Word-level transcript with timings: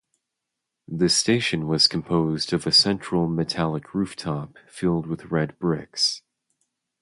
The 0.87 1.09
station 1.09 1.67
was 1.67 1.87
composed 1.87 2.53
of 2.53 2.65
a 2.65 2.71
central 2.71 3.27
metallic 3.27 3.93
rooftop, 3.93 4.57
filled 4.67 5.05
with 5.05 5.25
red 5.25 5.59
bricks. 5.59 6.23